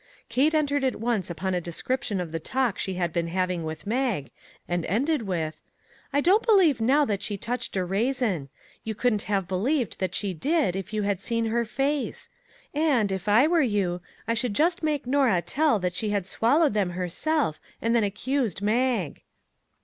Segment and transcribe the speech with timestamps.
[0.29, 3.85] Kate entered at once upon a description of the talk she had been having with
[3.85, 4.31] Mag,
[4.67, 5.61] and ended with:"
[6.11, 8.49] I don't believe now that she touched a raisin.
[8.83, 12.29] You couldn't have believed that she did, if you had seen her face;
[12.73, 16.73] and, if I were you, I should just make Norah tell that she had swallowed
[16.73, 19.21] them herself and then accused Mag."